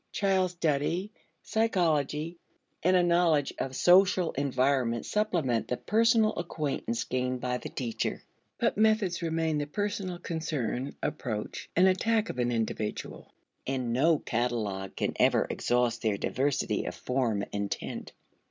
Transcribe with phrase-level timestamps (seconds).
[0.13, 1.11] Child study,
[1.43, 2.39] psychology,
[2.81, 8.23] and a knowledge of social environment supplement the personal acquaintance gained by the teacher.
[8.57, 13.31] But methods remain the personal concern, approach, and attack of an individual,
[13.67, 18.11] and no catalogue can ever exhaust their diversity of form and tint.